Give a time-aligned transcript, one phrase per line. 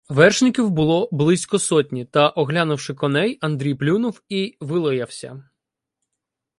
[0.09, 5.43] Вершників було близько сотні, та, оглянувши коней, Андрій плюнув і вилаявся.